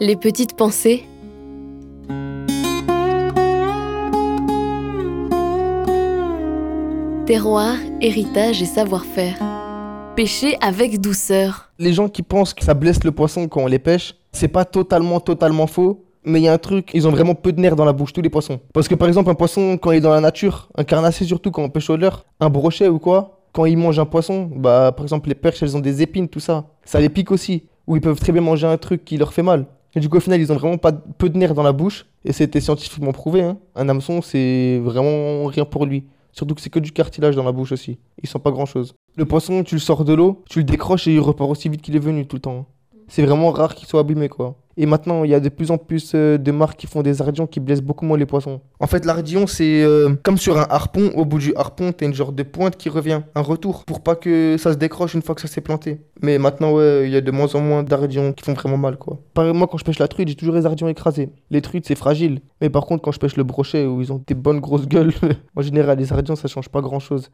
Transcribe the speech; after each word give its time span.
Les 0.00 0.16
petites 0.16 0.56
pensées. 0.56 1.04
Terroir, 7.26 7.76
héritage 8.00 8.60
et 8.60 8.66
savoir-faire. 8.66 9.36
Pêcher 10.16 10.56
avec 10.60 11.00
douceur. 11.00 11.70
Les 11.78 11.92
gens 11.92 12.08
qui 12.08 12.22
pensent 12.22 12.54
que 12.54 12.64
ça 12.64 12.74
blesse 12.74 13.04
le 13.04 13.12
poisson 13.12 13.46
quand 13.46 13.62
on 13.62 13.66
les 13.68 13.78
pêche, 13.78 14.16
c'est 14.32 14.48
pas 14.48 14.64
totalement, 14.64 15.20
totalement 15.20 15.68
faux. 15.68 16.04
Mais 16.24 16.40
il 16.40 16.44
y 16.44 16.48
a 16.48 16.52
un 16.52 16.58
truc, 16.58 16.90
ils 16.92 17.06
ont 17.06 17.12
vraiment 17.12 17.36
peu 17.36 17.52
de 17.52 17.60
nerfs 17.60 17.76
dans 17.76 17.84
la 17.84 17.92
bouche, 17.92 18.12
tous 18.12 18.22
les 18.22 18.30
poissons. 18.30 18.58
Parce 18.72 18.88
que 18.88 18.96
par 18.96 19.06
exemple, 19.06 19.30
un 19.30 19.34
poisson, 19.34 19.78
quand 19.78 19.92
il 19.92 19.98
est 19.98 20.00
dans 20.00 20.10
la 20.10 20.20
nature, 20.20 20.70
un 20.76 20.82
carnassier 20.82 21.24
surtout, 21.24 21.52
quand 21.52 21.62
on 21.62 21.68
pêche 21.68 21.88
au 21.88 21.96
leurre, 21.96 22.24
un 22.40 22.50
brochet 22.50 22.88
ou 22.88 22.98
quoi, 22.98 23.42
quand 23.52 23.64
ils 23.64 23.76
mangent 23.76 24.00
un 24.00 24.06
poisson, 24.06 24.50
bah 24.56 24.90
par 24.90 25.04
exemple, 25.04 25.28
les 25.28 25.36
perches, 25.36 25.62
elles 25.62 25.76
ont 25.76 25.80
des 25.80 26.02
épines, 26.02 26.28
tout 26.28 26.40
ça. 26.40 26.64
Ça 26.84 26.98
les 26.98 27.08
pique 27.08 27.30
aussi. 27.30 27.68
Ou 27.86 27.96
ils 27.96 28.00
peuvent 28.00 28.18
très 28.18 28.32
bien 28.32 28.40
manger 28.40 28.66
un 28.66 28.78
truc 28.78 29.04
qui 29.04 29.18
leur 29.18 29.32
fait 29.32 29.42
mal. 29.42 29.66
Et 29.96 30.00
du 30.00 30.08
coup, 30.08 30.16
au 30.16 30.20
final, 30.20 30.40
ils 30.40 30.52
ont 30.52 30.56
vraiment 30.56 30.78
pas 30.78 30.92
peu 30.92 31.28
de 31.28 31.38
nerfs 31.38 31.54
dans 31.54 31.62
la 31.62 31.72
bouche. 31.72 32.06
Et 32.24 32.32
c'était 32.32 32.60
scientifiquement 32.60 33.12
prouvé. 33.12 33.42
Hein. 33.42 33.58
Un 33.74 33.88
hameçon, 33.88 34.22
c'est 34.22 34.78
vraiment 34.82 35.46
rien 35.46 35.64
pour 35.64 35.86
lui. 35.86 36.04
Surtout 36.32 36.56
que 36.56 36.60
c'est 36.60 36.70
que 36.70 36.80
du 36.80 36.90
cartilage 36.90 37.36
dans 37.36 37.44
la 37.44 37.52
bouche 37.52 37.70
aussi. 37.70 37.98
Il 38.22 38.28
sent 38.28 38.40
pas 38.40 38.50
grand 38.50 38.66
chose. 38.66 38.94
Le 39.16 39.24
poisson, 39.24 39.62
tu 39.62 39.76
le 39.76 39.80
sors 39.80 40.04
de 40.04 40.12
l'eau, 40.12 40.42
tu 40.50 40.58
le 40.58 40.64
décroches 40.64 41.06
et 41.06 41.14
il 41.14 41.20
repart 41.20 41.48
aussi 41.48 41.68
vite 41.68 41.80
qu'il 41.80 41.94
est 41.94 42.00
venu 42.00 42.26
tout 42.26 42.36
le 42.36 42.42
temps. 42.42 42.66
C'est 43.08 43.24
vraiment 43.24 43.50
rare 43.50 43.74
qu'il 43.74 43.88
soit 43.88 44.00
abîmé 44.00 44.28
quoi. 44.28 44.56
Et 44.76 44.86
maintenant, 44.86 45.24
il 45.24 45.30
y 45.30 45.34
a 45.34 45.40
de 45.40 45.48
plus 45.48 45.70
en 45.70 45.78
plus 45.78 46.12
euh, 46.14 46.36
de 46.36 46.50
marques 46.50 46.78
qui 46.78 46.86
font 46.86 47.02
des 47.02 47.22
ardillons 47.22 47.46
qui 47.46 47.60
blessent 47.60 47.82
beaucoup 47.82 48.04
moins 48.04 48.18
les 48.18 48.26
poissons. 48.26 48.60
En 48.80 48.86
fait, 48.86 49.04
l'ardillon, 49.04 49.46
c'est 49.46 49.82
euh, 49.84 50.14
comme 50.22 50.36
sur 50.36 50.58
un 50.58 50.66
harpon. 50.68 51.12
Au 51.14 51.24
bout 51.24 51.38
du 51.38 51.54
harpon, 51.54 51.92
t'as 51.92 52.06
une 52.06 52.14
genre 52.14 52.32
de 52.32 52.42
pointe 52.42 52.76
qui 52.76 52.88
revient, 52.88 53.20
un 53.34 53.40
retour, 53.40 53.84
pour 53.84 54.00
pas 54.00 54.16
que 54.16 54.56
ça 54.58 54.72
se 54.72 54.78
décroche 54.78 55.14
une 55.14 55.22
fois 55.22 55.34
que 55.34 55.40
ça 55.40 55.48
s'est 55.48 55.60
planté. 55.60 56.00
Mais 56.22 56.38
maintenant, 56.38 56.72
ouais, 56.72 57.04
il 57.06 57.12
y 57.12 57.16
a 57.16 57.20
de 57.20 57.30
moins 57.30 57.54
en 57.54 57.60
moins 57.60 57.82
d'ardillons 57.82 58.32
qui 58.32 58.44
font 58.44 58.54
vraiment 58.54 58.76
mal, 58.76 58.96
quoi. 58.96 59.18
Pareil, 59.34 59.52
moi, 59.52 59.68
quand 59.70 59.78
je 59.78 59.84
pêche 59.84 59.98
la 59.98 60.08
truite, 60.08 60.28
j'ai 60.28 60.34
toujours 60.34 60.54
les 60.54 60.66
ardillons 60.66 60.88
écrasés. 60.88 61.30
Les 61.50 61.62
truites, 61.62 61.86
c'est 61.86 61.94
fragile. 61.94 62.40
Mais 62.60 62.70
par 62.70 62.84
contre, 62.86 63.02
quand 63.02 63.12
je 63.12 63.20
pêche 63.20 63.36
le 63.36 63.44
brochet, 63.44 63.86
où 63.86 64.00
ils 64.00 64.12
ont 64.12 64.22
des 64.26 64.34
bonnes 64.34 64.60
grosses 64.60 64.88
gueules, 64.88 65.12
en 65.56 65.62
général, 65.62 65.98
les 65.98 66.12
ardillons, 66.12 66.36
ça 66.36 66.48
change 66.48 66.68
pas 66.68 66.80
grand 66.80 67.00
chose. 67.00 67.30